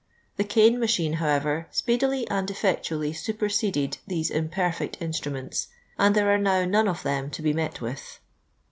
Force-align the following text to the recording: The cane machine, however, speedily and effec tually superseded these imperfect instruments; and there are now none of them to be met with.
The 0.37 0.43
cane 0.43 0.79
machine, 0.79 1.13
however, 1.21 1.67
speedily 1.69 2.27
and 2.27 2.47
effec 2.49 2.79
tually 2.79 3.15
superseded 3.15 3.99
these 4.07 4.31
imperfect 4.31 4.99
instruments; 4.99 5.67
and 5.99 6.15
there 6.15 6.33
are 6.33 6.39
now 6.39 6.65
none 6.65 6.87
of 6.87 7.03
them 7.03 7.29
to 7.29 7.41
be 7.43 7.53
met 7.53 7.81
with. 7.81 8.19